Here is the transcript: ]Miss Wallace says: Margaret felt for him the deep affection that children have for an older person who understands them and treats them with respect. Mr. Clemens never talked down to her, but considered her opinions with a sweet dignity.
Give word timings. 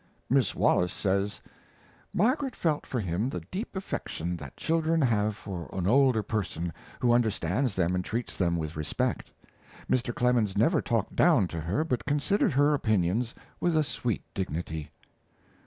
]Miss 0.31 0.55
Wallace 0.55 0.91
says: 0.91 1.41
Margaret 2.11 2.55
felt 2.55 2.87
for 2.87 2.99
him 2.99 3.29
the 3.29 3.41
deep 3.51 3.75
affection 3.75 4.35
that 4.37 4.57
children 4.57 4.99
have 4.99 5.35
for 5.35 5.69
an 5.71 5.85
older 5.85 6.23
person 6.23 6.73
who 6.99 7.11
understands 7.13 7.75
them 7.75 7.93
and 7.93 8.03
treats 8.03 8.35
them 8.35 8.57
with 8.57 8.75
respect. 8.75 9.29
Mr. 9.87 10.11
Clemens 10.11 10.57
never 10.57 10.81
talked 10.81 11.15
down 11.15 11.47
to 11.49 11.61
her, 11.61 11.83
but 11.83 12.07
considered 12.07 12.53
her 12.53 12.73
opinions 12.73 13.35
with 13.59 13.77
a 13.77 13.83
sweet 13.83 14.23
dignity. 14.33 14.89